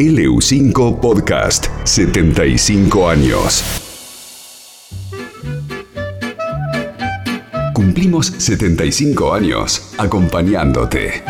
LU5 0.00 0.98
Podcast 0.98 1.66
75 1.84 3.10
años. 3.10 3.62
Cumplimos 7.74 8.32
75 8.38 9.34
años 9.34 9.92
acompañándote. 9.98 11.22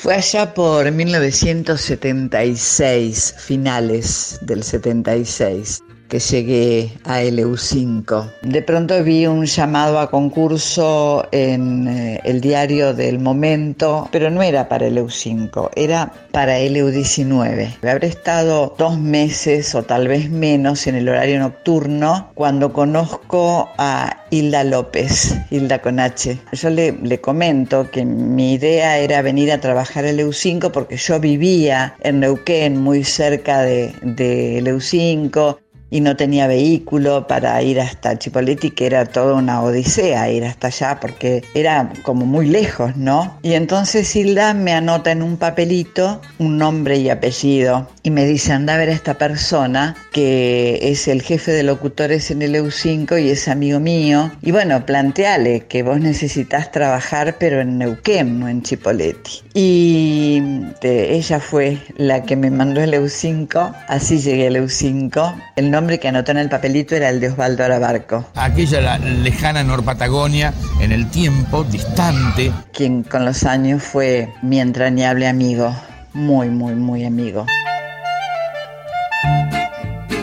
Fue 0.00 0.14
allá 0.14 0.52
por 0.54 0.90
1976, 0.90 3.36
finales 3.38 4.40
del 4.42 4.64
76 4.64 5.84
que 6.08 6.18
llegué 6.18 6.92
a 7.04 7.20
LU5. 7.22 8.32
De 8.42 8.62
pronto 8.62 9.02
vi 9.02 9.26
un 9.26 9.46
llamado 9.46 9.98
a 9.98 10.10
concurso 10.10 11.26
en 11.32 11.88
eh, 11.88 12.20
el 12.24 12.40
diario 12.40 12.94
del 12.94 13.18
momento, 13.18 14.08
pero 14.12 14.30
no 14.30 14.42
era 14.42 14.68
para 14.68 14.88
LU5, 14.88 15.70
era 15.76 16.12
para 16.32 16.58
LU19. 16.60 17.88
Habré 17.88 18.08
estado 18.08 18.74
dos 18.78 18.98
meses 18.98 19.74
o 19.74 19.82
tal 19.82 20.08
vez 20.08 20.30
menos 20.30 20.86
en 20.86 20.96
el 20.96 21.08
horario 21.08 21.38
nocturno 21.38 22.30
cuando 22.34 22.72
conozco 22.72 23.70
a 23.78 24.24
Hilda 24.30 24.64
López, 24.64 25.36
Hilda 25.50 25.80
con 25.80 26.00
H. 26.00 26.38
Yo 26.52 26.70
le, 26.70 26.92
le 26.92 27.20
comento 27.20 27.90
que 27.90 28.04
mi 28.04 28.54
idea 28.54 28.98
era 28.98 29.22
venir 29.22 29.52
a 29.52 29.60
trabajar 29.60 30.04
a 30.04 30.10
LU5 30.10 30.70
porque 30.70 30.96
yo 30.96 31.20
vivía 31.20 31.94
en 32.00 32.20
Neuquén, 32.20 32.80
muy 32.80 33.04
cerca 33.04 33.62
de, 33.62 33.92
de 34.02 34.62
LU5 34.62 35.58
y 35.90 36.00
no 36.00 36.16
tenía 36.16 36.46
vehículo 36.46 37.26
para 37.26 37.62
ir 37.62 37.80
hasta 37.80 38.18
Chipoleti, 38.18 38.70
que 38.70 38.86
era 38.86 39.06
toda 39.06 39.34
una 39.34 39.62
odisea 39.62 40.30
ir 40.30 40.44
hasta 40.44 40.68
allá 40.68 40.98
porque 41.00 41.44
era 41.54 41.92
como 42.02 42.26
muy 42.26 42.46
lejos, 42.46 42.96
¿no? 42.96 43.38
Y 43.42 43.54
entonces 43.54 44.14
Hilda 44.14 44.54
me 44.54 44.72
anota 44.72 45.12
en 45.12 45.22
un 45.22 45.36
papelito 45.36 46.20
un 46.38 46.58
nombre 46.58 46.96
y 46.98 47.10
apellido 47.10 47.88
y 48.02 48.10
me 48.10 48.24
dice, 48.26 48.52
anda 48.52 48.74
a 48.74 48.78
ver 48.78 48.88
a 48.88 48.92
esta 48.92 49.14
persona 49.14 49.96
que 50.12 50.78
es 50.82 51.08
el 51.08 51.22
jefe 51.22 51.52
de 51.52 51.62
locutores 51.62 52.30
en 52.30 52.42
el 52.42 52.54
EU5 52.54 53.22
y 53.22 53.30
es 53.30 53.48
amigo 53.48 53.80
mío. 53.80 54.30
Y 54.42 54.52
bueno, 54.52 54.84
planteale 54.86 55.60
que 55.68 55.82
vos 55.82 56.00
necesitas 56.00 56.70
trabajar 56.72 57.36
pero 57.38 57.60
en 57.60 57.78
Neuquén, 57.78 58.40
no 58.40 58.48
en 58.48 58.62
Chipoleti. 58.62 59.42
Y 59.54 60.42
ella 60.82 61.40
fue 61.40 61.78
la 61.96 62.22
que 62.22 62.36
me 62.36 62.50
mandó 62.50 62.80
el 62.80 62.92
EU5, 62.92 63.74
así 63.88 64.20
llegué 64.20 64.48
al 64.48 64.56
EU5. 64.56 65.34
El 65.56 65.70
nombre 65.76 66.00
que 66.00 66.08
anotó 66.08 66.30
en 66.30 66.38
el 66.38 66.48
papelito 66.48 66.94
era 66.94 67.10
el 67.10 67.20
de 67.20 67.28
Osvaldo 67.28 67.62
Arabarco. 67.62 68.24
Aquella 68.34 68.96
lejana 68.96 69.62
Norpatagonia, 69.62 70.54
en 70.80 70.90
el 70.90 71.10
tiempo, 71.10 71.64
distante. 71.64 72.50
Quien 72.72 73.02
con 73.02 73.26
los 73.26 73.44
años 73.44 73.82
fue 73.82 74.32
mi 74.40 74.58
entrañable 74.58 75.28
amigo, 75.28 75.76
muy, 76.14 76.48
muy, 76.48 76.74
muy 76.74 77.04
amigo. 77.04 77.44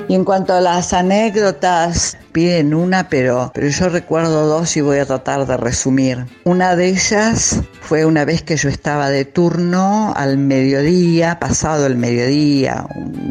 Y 0.08 0.16
en 0.16 0.26
cuanto 0.26 0.56
a 0.56 0.62
las 0.62 0.92
anécdotas, 0.92 2.18
piden 2.34 2.74
una, 2.74 3.08
pero, 3.08 3.52
pero 3.54 3.68
yo 3.68 3.90
recuerdo 3.90 4.48
dos 4.48 4.76
y 4.76 4.82
voy 4.82 4.98
a 4.98 5.06
tratar 5.06 5.46
de 5.46 5.56
resumir. 5.56 6.26
Una 6.44 6.76
de 6.76 6.90
ellas 6.90 7.62
fue 7.82 8.06
una 8.06 8.26
vez 8.26 8.42
que 8.42 8.58
yo 8.58 8.70
estaba 8.70 9.10
de 9.10 9.24
turno 9.24 10.14
al 10.16 10.38
mediodía, 10.38 11.40
pasado 11.40 11.86
el 11.86 11.96
mediodía, 11.96 12.86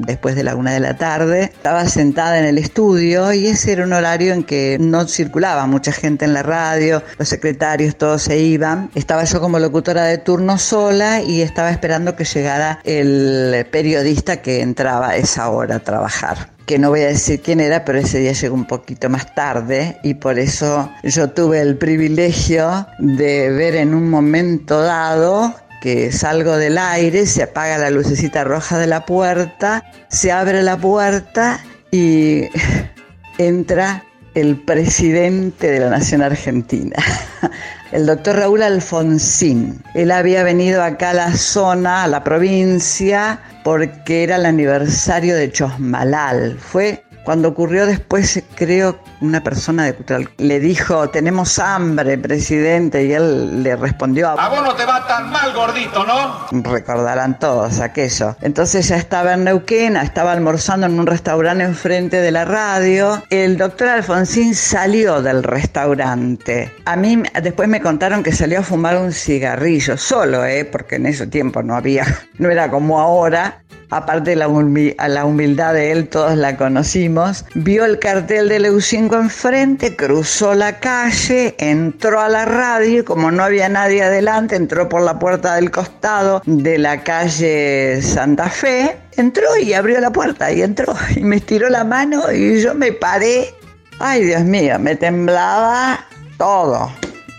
después 0.06 0.36
de 0.36 0.44
la 0.44 0.54
una 0.54 0.72
de 0.72 0.80
la 0.80 0.96
tarde. 0.96 1.44
Estaba 1.44 1.86
sentada 1.86 2.38
en 2.38 2.44
el 2.44 2.58
estudio 2.58 3.32
y 3.32 3.46
ese 3.46 3.72
era 3.72 3.84
un 3.84 3.92
horario 3.92 4.32
en 4.32 4.44
que 4.44 4.78
no 4.80 5.06
circulaba 5.06 5.66
mucha 5.66 5.92
gente 5.92 6.24
en 6.24 6.32
la 6.32 6.42
radio, 6.42 7.02
los 7.18 7.28
secretarios 7.28 7.96
todos 7.96 8.22
se 8.22 8.38
iban. 8.38 8.90
Estaba 8.94 9.24
yo 9.24 9.40
como 9.40 9.58
locutora 9.58 10.04
de 10.04 10.18
turno 10.18 10.58
sola 10.58 11.20
y 11.22 11.42
estaba 11.42 11.70
esperando 11.70 12.14
que 12.14 12.24
llegara 12.24 12.78
el 12.84 13.66
periodista 13.70 14.42
que 14.42 14.60
entraba 14.60 15.10
a 15.10 15.16
esa 15.16 15.50
hora 15.50 15.76
a 15.76 15.80
trabajar 15.80 16.52
que 16.66 16.78
no 16.78 16.90
voy 16.90 17.00
a 17.00 17.08
decir 17.08 17.40
quién 17.40 17.60
era, 17.60 17.84
pero 17.84 17.98
ese 17.98 18.18
día 18.18 18.32
llegó 18.32 18.54
un 18.54 18.66
poquito 18.66 18.91
más 19.08 19.34
tarde 19.34 19.98
y 20.02 20.14
por 20.14 20.38
eso 20.38 20.90
yo 21.02 21.30
tuve 21.30 21.60
el 21.60 21.76
privilegio 21.76 22.86
de 22.98 23.50
ver 23.50 23.76
en 23.76 23.94
un 23.94 24.08
momento 24.08 24.80
dado 24.80 25.54
que 25.82 26.12
salgo 26.12 26.56
del 26.56 26.78
aire, 26.78 27.26
se 27.26 27.42
apaga 27.42 27.76
la 27.76 27.90
lucecita 27.90 28.44
roja 28.44 28.78
de 28.78 28.86
la 28.86 29.04
puerta, 29.04 29.84
se 30.08 30.30
abre 30.30 30.62
la 30.62 30.76
puerta 30.76 31.58
y 31.90 32.44
entra 33.38 34.04
el 34.34 34.56
presidente 34.56 35.70
de 35.70 35.80
la 35.80 35.90
Nación 35.90 36.22
Argentina, 36.22 36.96
el 37.92 38.06
doctor 38.06 38.36
Raúl 38.36 38.62
Alfonsín. 38.62 39.82
Él 39.94 40.12
había 40.12 40.44
venido 40.44 40.82
acá 40.82 41.10
a 41.10 41.14
la 41.14 41.36
zona, 41.36 42.04
a 42.04 42.08
la 42.08 42.22
provincia, 42.22 43.40
porque 43.64 44.22
era 44.22 44.36
el 44.36 44.46
aniversario 44.46 45.36
de 45.36 45.50
Chosmalal. 45.50 46.56
Fue 46.58 47.04
cuando 47.24 47.48
ocurrió 47.48 47.86
después, 47.86 48.42
creo, 48.54 48.98
una 49.20 49.42
persona 49.42 49.84
de 49.84 49.94
Cultural 49.94 50.28
le 50.38 50.58
dijo, 50.60 51.08
tenemos 51.10 51.58
hambre, 51.58 52.18
presidente, 52.18 53.04
y 53.04 53.12
él 53.12 53.62
le 53.62 53.76
respondió, 53.76 54.28
a 54.30 54.48
vos 54.48 54.62
no 54.62 54.74
te 54.74 54.84
va 54.84 55.06
tan 55.06 55.30
mal, 55.30 55.52
gordito, 55.54 56.04
¿no? 56.04 56.46
Recordarán 56.62 57.38
todos 57.38 57.80
aquello. 57.80 58.36
Entonces 58.40 58.88
ya 58.88 58.96
estaba 58.96 59.34
en 59.34 59.44
Neuquén, 59.44 59.96
estaba 59.96 60.32
almorzando 60.32 60.86
en 60.86 60.98
un 60.98 61.06
restaurante 61.06 61.64
enfrente 61.64 62.20
de 62.20 62.30
la 62.30 62.44
radio. 62.44 63.22
El 63.30 63.56
doctor 63.56 63.88
Alfonsín 63.88 64.54
salió 64.54 65.22
del 65.22 65.42
restaurante. 65.42 66.72
A 66.84 66.96
mí 66.96 67.22
después 67.42 67.68
me 67.68 67.80
contaron 67.80 68.22
que 68.22 68.32
salió 68.32 68.60
a 68.60 68.62
fumar 68.62 68.96
un 68.96 69.12
cigarrillo, 69.12 69.96
solo, 69.96 70.44
¿eh? 70.44 70.64
porque 70.64 70.96
en 70.96 71.06
ese 71.06 71.26
tiempo 71.26 71.62
no 71.62 71.76
había, 71.76 72.06
no 72.38 72.50
era 72.50 72.70
como 72.70 73.00
ahora 73.00 73.62
aparte 73.92 74.34
la, 74.34 74.48
la 74.48 75.24
humildad 75.24 75.74
de 75.74 75.92
él, 75.92 76.08
todos 76.08 76.34
la 76.36 76.56
conocimos, 76.56 77.44
vio 77.54 77.84
el 77.84 77.98
cartel 77.98 78.48
de 78.48 78.60
EU5 78.60 79.20
enfrente, 79.20 79.94
cruzó 79.94 80.54
la 80.54 80.80
calle, 80.80 81.54
entró 81.58 82.20
a 82.20 82.28
la 82.30 82.46
radio 82.46 83.00
y 83.00 83.04
como 83.04 83.30
no 83.30 83.44
había 83.44 83.68
nadie 83.68 84.02
adelante, 84.02 84.56
entró 84.56 84.88
por 84.88 85.02
la 85.02 85.18
puerta 85.18 85.56
del 85.56 85.70
costado 85.70 86.42
de 86.46 86.78
la 86.78 87.04
calle 87.04 88.00
Santa 88.00 88.48
Fe, 88.48 88.96
entró 89.16 89.56
y 89.58 89.74
abrió 89.74 90.00
la 90.00 90.10
puerta 90.10 90.50
y 90.50 90.62
entró 90.62 90.94
y 91.16 91.20
me 91.20 91.36
estiró 91.36 91.68
la 91.68 91.84
mano 91.84 92.32
y 92.32 92.60
yo 92.60 92.74
me 92.74 92.92
paré. 92.92 93.54
Ay, 93.98 94.24
Dios 94.24 94.42
mío, 94.42 94.78
me 94.78 94.96
temblaba 94.96 96.04
todo. 96.38 96.90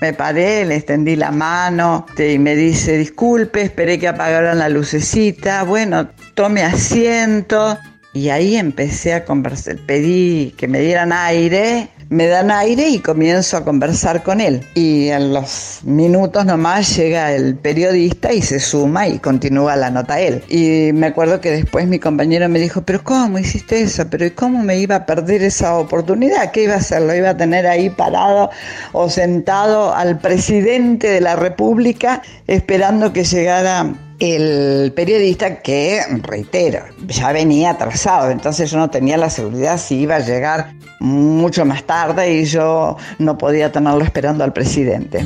Me 0.03 0.11
paré, 0.11 0.65
le 0.65 0.75
extendí 0.75 1.15
la 1.15 1.31
mano 1.31 2.05
y 2.17 2.37
me 2.37 2.57
dice, 2.57 2.97
disculpe, 2.97 3.61
esperé 3.61 3.97
que 3.97 4.09
apagaran 4.09 4.59
la 4.59 4.67
lucecita. 4.67 5.63
Bueno, 5.63 6.09
tome 6.33 6.61
asiento. 6.61 7.77
Y 8.11 8.27
ahí 8.27 8.57
empecé 8.57 9.13
a 9.13 9.23
conversar, 9.23 9.77
pedí 9.87 10.53
que 10.57 10.67
me 10.67 10.81
dieran 10.81 11.13
aire, 11.13 11.87
me 12.13 12.27
dan 12.27 12.51
aire 12.51 12.89
y 12.89 12.99
comienzo 12.99 13.57
a 13.57 13.63
conversar 13.65 14.21
con 14.21 14.39
él. 14.39 14.61
Y 14.75 15.09
en 15.09 15.33
los 15.33 15.79
minutos 15.83 16.45
nomás 16.45 16.95
llega 16.95 17.33
el 17.33 17.55
periodista 17.55 18.31
y 18.31 18.41
se 18.43 18.59
suma 18.59 19.07
y 19.07 19.17
continúa 19.17 19.75
la 19.75 19.89
nota 19.89 20.19
él. 20.19 20.43
Y 20.47 20.91
me 20.93 21.07
acuerdo 21.07 21.41
que 21.41 21.49
después 21.49 21.87
mi 21.87 21.97
compañero 21.97 22.47
me 22.49 22.59
dijo, 22.59 22.83
pero 22.83 23.03
¿cómo 23.03 23.39
hiciste 23.39 23.81
eso? 23.81 24.07
¿Pero 24.11 24.27
cómo 24.35 24.63
me 24.63 24.77
iba 24.77 24.95
a 24.95 25.05
perder 25.07 25.41
esa 25.41 25.75
oportunidad? 25.75 26.51
¿Qué 26.51 26.65
iba 26.65 26.75
a 26.75 26.77
hacer? 26.77 27.01
¿Lo 27.01 27.15
iba 27.15 27.31
a 27.31 27.37
tener 27.37 27.65
ahí 27.65 27.89
parado 27.89 28.51
o 28.91 29.09
sentado 29.09 29.95
al 29.95 30.19
presidente 30.19 31.09
de 31.09 31.21
la 31.21 31.35
República 31.35 32.21
esperando 32.45 33.11
que 33.11 33.23
llegara 33.23 33.91
el 34.23 34.93
periodista 34.93 35.61
que, 35.61 36.01
reitero, 36.21 36.85
ya 37.07 37.33
venía 37.33 37.71
atrasado, 37.71 38.31
entonces 38.31 38.71
yo 38.71 38.77
no 38.77 38.89
tenía 38.89 39.17
la 39.17 39.29
seguridad 39.29 39.77
si 39.77 39.99
iba 39.99 40.15
a 40.15 40.19
llegar 40.19 40.73
mucho 40.99 41.65
más 41.65 41.83
tarde 41.83 42.33
y 42.33 42.45
yo 42.45 42.95
no 43.19 43.37
podía 43.37 43.71
tenerlo 43.71 44.03
esperando 44.03 44.43
al 44.45 44.53
presidente. 44.53 45.25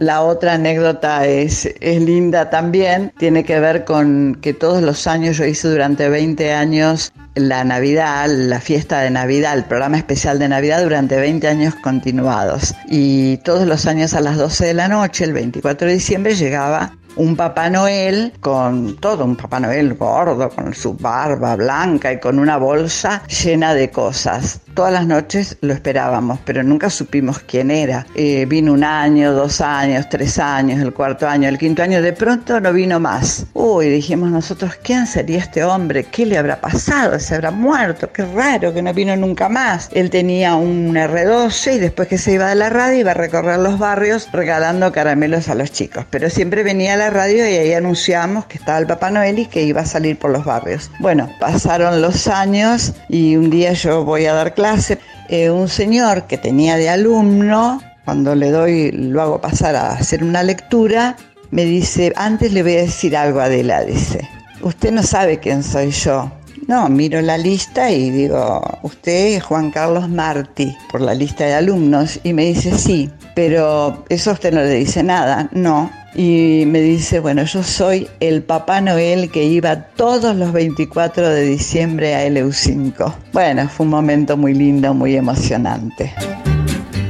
La 0.00 0.22
otra 0.22 0.54
anécdota 0.54 1.24
es, 1.26 1.66
es 1.80 2.02
linda 2.02 2.50
también, 2.50 3.12
tiene 3.16 3.44
que 3.44 3.60
ver 3.60 3.84
con 3.84 4.36
que 4.42 4.52
todos 4.52 4.82
los 4.82 5.06
años, 5.06 5.36
yo 5.36 5.44
hice 5.44 5.68
durante 5.68 6.08
20 6.08 6.52
años 6.52 7.12
la 7.34 7.64
Navidad, 7.64 8.28
la 8.28 8.60
fiesta 8.60 9.00
de 9.00 9.10
Navidad, 9.10 9.56
el 9.56 9.64
programa 9.64 9.96
especial 9.96 10.38
de 10.38 10.48
Navidad 10.48 10.82
durante 10.82 11.16
20 11.18 11.48
años 11.48 11.74
continuados. 11.76 12.74
Y 12.88 13.38
todos 13.38 13.66
los 13.66 13.86
años 13.86 14.14
a 14.14 14.20
las 14.20 14.36
12 14.36 14.66
de 14.66 14.74
la 14.74 14.88
noche, 14.88 15.24
el 15.24 15.32
24 15.32 15.88
de 15.88 15.94
diciembre, 15.94 16.34
llegaba 16.34 16.92
un 17.16 17.36
Papá 17.36 17.70
Noel 17.70 18.32
con 18.40 18.96
todo, 18.96 19.24
un 19.24 19.36
Papá 19.36 19.60
Noel 19.60 19.94
gordo, 19.94 20.48
con 20.50 20.74
su 20.74 20.94
barba 20.94 21.56
blanca 21.56 22.12
y 22.12 22.20
con 22.20 22.38
una 22.38 22.56
bolsa 22.56 23.22
llena 23.28 23.74
de 23.74 23.90
cosas. 23.90 24.60
Todas 24.74 24.92
las 24.92 25.06
noches 25.06 25.56
lo 25.60 25.72
esperábamos, 25.72 26.40
pero 26.44 26.64
nunca 26.64 26.90
supimos 26.90 27.38
quién 27.38 27.70
era. 27.70 28.06
Eh, 28.16 28.44
vino 28.48 28.72
un 28.72 28.82
año, 28.82 29.32
dos 29.32 29.60
años, 29.60 30.08
tres 30.08 30.38
años, 30.38 30.80
el 30.80 30.92
cuarto 30.92 31.28
año, 31.28 31.48
el 31.48 31.58
quinto 31.58 31.82
año, 31.82 32.02
de 32.02 32.12
pronto 32.12 32.60
no 32.60 32.72
vino 32.72 32.98
más. 32.98 33.46
Uy, 33.52 33.88
dijimos 33.88 34.30
nosotros, 34.30 34.72
¿quién 34.82 35.06
sería 35.06 35.38
este 35.38 35.62
hombre? 35.62 36.04
¿Qué 36.04 36.26
le 36.26 36.38
habrá 36.38 36.60
pasado? 36.60 37.20
¿Se 37.20 37.36
habrá 37.36 37.52
muerto? 37.52 38.10
Qué 38.12 38.24
raro 38.24 38.74
que 38.74 38.82
no 38.82 38.92
vino 38.92 39.16
nunca 39.16 39.48
más. 39.48 39.88
Él 39.92 40.10
tenía 40.10 40.56
un 40.56 40.94
R12 40.94 41.76
y 41.76 41.78
después 41.78 42.08
que 42.08 42.18
se 42.18 42.32
iba 42.32 42.48
de 42.48 42.56
la 42.56 42.70
radio 42.70 42.98
iba 42.98 43.12
a 43.12 43.14
recorrer 43.14 43.60
los 43.60 43.78
barrios 43.78 44.28
regalando 44.32 44.90
caramelos 44.90 45.48
a 45.48 45.54
los 45.54 45.70
chicos, 45.70 46.04
pero 46.10 46.28
siempre 46.30 46.64
venía 46.64 46.96
la 46.96 47.03
radio 47.10 47.48
y 47.48 47.56
ahí 47.56 47.72
anunciamos 47.72 48.46
que 48.46 48.58
estaba 48.58 48.78
el 48.78 48.86
Papá 48.86 49.10
Noel 49.10 49.38
y 49.38 49.46
que 49.46 49.62
iba 49.62 49.82
a 49.82 49.86
salir 49.86 50.18
por 50.18 50.30
los 50.30 50.44
barrios. 50.44 50.90
Bueno, 50.98 51.28
pasaron 51.40 52.02
los 52.02 52.26
años 52.26 52.92
y 53.08 53.36
un 53.36 53.50
día 53.50 53.72
yo 53.72 54.04
voy 54.04 54.26
a 54.26 54.34
dar 54.34 54.54
clase. 54.54 54.98
Eh, 55.28 55.50
un 55.50 55.68
señor 55.68 56.26
que 56.26 56.38
tenía 56.38 56.76
de 56.76 56.90
alumno, 56.90 57.80
cuando 58.04 58.34
le 58.34 58.50
doy, 58.50 58.92
lo 58.92 59.22
hago 59.22 59.40
pasar 59.40 59.76
a 59.76 59.92
hacer 59.92 60.22
una 60.22 60.42
lectura, 60.42 61.16
me 61.50 61.64
dice, 61.64 62.12
antes 62.16 62.52
le 62.52 62.62
voy 62.62 62.76
a 62.76 62.82
decir 62.82 63.16
algo 63.16 63.40
a 63.40 63.44
Adela, 63.44 63.82
dice, 63.84 64.28
usted 64.62 64.92
no 64.92 65.02
sabe 65.02 65.38
quién 65.38 65.62
soy 65.62 65.90
yo. 65.90 66.30
No, 66.66 66.88
miro 66.88 67.20
la 67.20 67.36
lista 67.36 67.90
y 67.90 68.10
digo, 68.10 68.62
usted 68.82 69.36
es 69.36 69.42
Juan 69.42 69.70
Carlos 69.70 70.08
Martí, 70.08 70.74
por 70.90 71.02
la 71.02 71.14
lista 71.14 71.44
de 71.44 71.54
alumnos, 71.54 72.20
y 72.24 72.32
me 72.32 72.46
dice, 72.46 72.76
sí, 72.78 73.10
pero 73.34 74.04
eso 74.08 74.32
usted 74.32 74.52
no 74.52 74.62
le 74.62 74.74
dice 74.74 75.02
nada, 75.02 75.48
no. 75.52 75.90
Y 76.14 76.64
me 76.66 76.80
dice, 76.80 77.18
bueno, 77.18 77.44
yo 77.44 77.62
soy 77.62 78.08
el 78.20 78.42
Papá 78.42 78.80
Noel 78.80 79.30
que 79.30 79.44
iba 79.44 79.88
todos 79.96 80.36
los 80.36 80.52
24 80.52 81.28
de 81.28 81.42
diciembre 81.42 82.14
a 82.14 82.28
LU5. 82.28 83.14
Bueno, 83.32 83.68
fue 83.68 83.84
un 83.84 83.90
momento 83.90 84.36
muy 84.36 84.54
lindo, 84.54 84.94
muy 84.94 85.16
emocionante. 85.16 86.12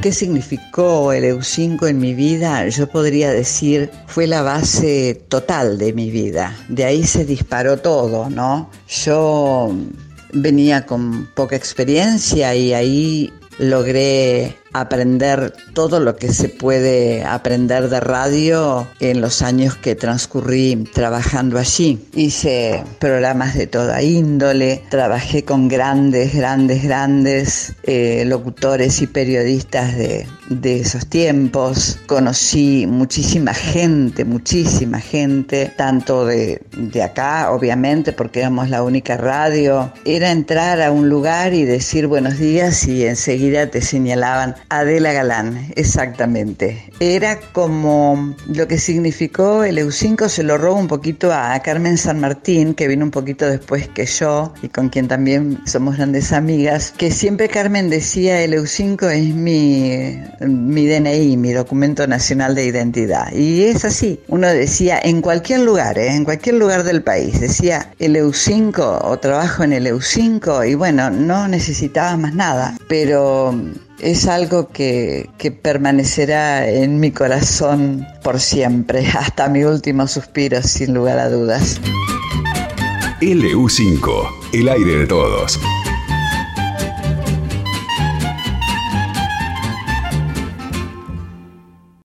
¿Qué 0.01 0.13
significó 0.13 1.13
el 1.13 1.25
EU5 1.25 1.89
en 1.89 1.99
mi 1.99 2.13
vida? 2.13 2.69
Yo 2.69 2.87
podría 2.87 3.31
decir, 3.31 3.91
fue 4.07 4.27
la 4.27 4.43
base 4.43 5.23
total 5.29 5.79
de 5.79 5.95
mi 5.95 6.11
vida. 6.11 6.55
De 6.69 6.85
ahí 6.85 7.05
se 7.05 7.25
disparó 7.25 7.79
todo, 7.79 8.29
¿no? 8.29 8.71
Yo 8.87 9.75
venía 10.35 10.85
con 10.85 11.29
poca 11.35 11.57
experiencia 11.57 12.55
y 12.55 12.75
ahí 12.75 13.33
logré 13.59 14.57
aprender 14.75 15.55
todo 15.73 16.01
lo 16.01 16.17
que 16.17 16.33
se 16.33 16.49
puede 16.49 17.25
aprender 17.25 17.89
de 17.89 18.01
radio 18.01 18.87
en 19.01 19.21
los 19.21 19.41
años 19.41 19.77
que 19.77 19.95
transcurrí 19.95 20.85
trabajando 20.93 21.59
allí. 21.59 22.05
Hice 22.13 22.83
programas 22.99 23.55
de 23.55 23.67
toda 23.67 24.03
índole, 24.03 24.83
trabajé 24.91 25.45
con 25.45 25.69
grandes, 25.69 26.35
grandes, 26.35 26.83
grandes 26.83 27.75
eh, 27.85 28.25
locutores 28.27 29.01
y 29.01 29.07
periodistas 29.07 29.97
de, 29.97 30.27
de 30.49 30.81
esos 30.81 31.07
tiempos. 31.07 31.99
Conocí 32.07 32.87
muchísima 32.89 33.55
gente, 33.55 34.25
muchísima 34.25 35.01
gente, 35.01 35.73
tanto 35.77 36.27
de, 36.27 36.63
de 36.77 37.03
acá, 37.03 37.53
obviamente, 37.53 38.13
porque 38.13 38.41
éramos 38.41 38.69
la 38.71 38.83
única 38.83 39.17
radio. 39.17 39.93
Era 40.05 40.33
entrar 40.33 40.83
a 40.83 40.91
un 40.91 41.09
lugar 41.09 41.55
y 41.55 41.65
decir 41.65 42.09
buenos 42.09 42.39
días 42.39 42.87
y 42.89 43.07
enseguida 43.07 43.71
te 43.71 43.81
señalaban 43.81 44.57
Adela 44.69 45.13
Galán, 45.13 45.73
exactamente. 45.77 46.91
Era 47.01 47.39
como 47.53 48.35
lo 48.49 48.67
que 48.69 48.79
significó 48.79 49.65
el 49.65 49.79
EU5, 49.79 50.29
se 50.29 50.43
lo 50.43 50.59
robo 50.59 50.79
un 50.79 50.89
poquito 50.89 51.33
a 51.33 51.59
Carmen 51.61 51.99
San 51.99 52.21
Martín, 52.21 52.75
que 52.75 52.89
vino 52.89 53.05
un 53.05 53.11
poquito 53.11 53.47
después 53.47 53.89
que 53.89 54.07
yo 54.07 54.53
y 54.63 54.69
con 54.69 54.89
quien 54.89 55.09
también 55.09 55.61
somos 55.67 55.97
grandes 55.97 56.33
amigas, 56.33 56.93
que 56.97 57.11
siempre 57.11 57.49
Carmen 57.49 57.91
decía 57.91 58.43
el 58.43 58.55
EU5 58.55 59.11
es 59.11 59.35
mi, 59.35 60.19
mi 60.41 60.87
DNI, 60.87 61.37
mi 61.37 61.53
documento 61.53 62.07
nacional 62.07 62.55
de 62.55 62.67
identidad. 62.67 63.33
Y 63.33 63.65
es 63.65 63.85
así, 63.85 64.21
uno 64.29 64.49
decía 64.49 64.99
en 65.03 65.21
cualquier 65.21 65.61
lugar, 65.61 65.99
¿eh? 65.99 66.15
en 66.15 66.25
cualquier 66.25 66.57
lugar 66.57 66.85
del 66.85 67.03
país, 67.03 67.41
decía 67.41 67.93
el 67.99 68.17
EU5 68.17 69.01
o 69.03 69.19
trabajo 69.19 69.65
en 69.65 69.73
el 69.73 69.87
EU5 69.87 70.69
y 70.71 70.75
bueno, 70.75 71.11
no 71.11 71.49
necesitaba 71.49 72.17
más 72.17 72.35
nada, 72.35 72.77
pero 72.89 73.55
es 74.05 74.27
algo 74.29 74.69
que, 74.69 75.31
que, 75.39 75.51
permanecerá 75.51 76.69
en 76.69 77.01
mi 77.01 77.11
corazón 77.11 78.07
por 78.23 78.39
siempre, 78.39 79.07
hasta 79.19 79.49
mi 79.49 79.65
último 79.65 80.07
suspiro, 80.07 80.63
sin 80.63 80.93
lugar 80.93 81.19
a 81.19 81.31
dudas. 81.31 81.81
LU5, 83.21 84.29
el 84.53 84.69
aire 84.69 84.99
de 84.99 85.07
todos. 85.07 85.59